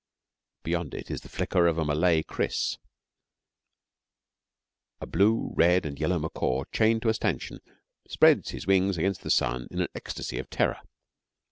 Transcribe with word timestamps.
Beyond 0.63 0.95
it 0.95 1.11
is 1.11 1.21
the 1.21 1.29
flicker 1.29 1.67
of 1.67 1.77
a 1.77 1.85
Malay 1.85 2.23
kris. 2.23 2.79
A 4.99 5.05
blue, 5.05 5.51
red, 5.53 5.85
and 5.85 5.99
yellow 5.99 6.17
macaw 6.17 6.63
chained 6.73 7.03
to 7.03 7.09
a 7.09 7.13
stanchion 7.13 7.59
spreads 8.07 8.49
his 8.49 8.65
wings 8.65 8.97
against 8.97 9.21
the 9.21 9.29
sun 9.29 9.67
in 9.69 9.79
an 9.79 9.89
ecstasy 9.93 10.39
of 10.39 10.49
terror. 10.49 10.79